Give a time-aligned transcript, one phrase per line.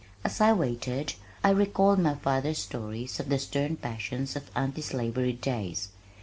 [0.23, 1.13] As I waited
[1.43, 5.89] I recalled my father's stories of the stern passions of anti slavery days.